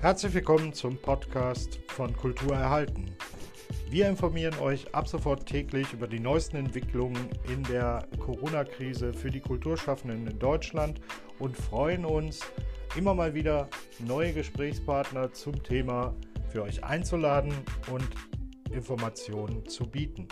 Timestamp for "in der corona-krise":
7.52-9.12